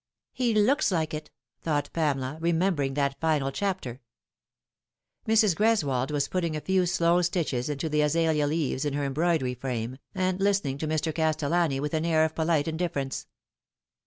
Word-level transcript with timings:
"He 0.33 0.55
looks 0.55 0.91
like 0.91 1.13
it," 1.13 1.29
thought 1.61 1.91
Pamela, 1.93 2.39
remembering 2.41 2.95
that 2.95 3.19
final 3.19 3.51
chapter. 3.51 4.01
Mrs. 5.27 5.55
Greswold 5.55 6.09
was 6.09 6.27
putting 6.27 6.55
a 6.55 6.59
few 6.61 6.87
slow 6.87 7.21
stitches 7.21 7.69
into 7.69 7.87
the 7.87 8.01
azalea 8.01 8.47
jeaves 8.47 8.83
on 8.83 8.93
her 8.93 9.05
embroidery 9.05 9.53
frame, 9.53 9.99
and 10.15 10.39
listening 10.41 10.79
to 10.79 10.87
Mr. 10.87 11.13
Castellani 11.13 11.79
with 11.79 11.93
an 11.93 12.03
air 12.07 12.25
of 12.25 12.33
polite 12.33 12.67
indifference. 12.67 13.27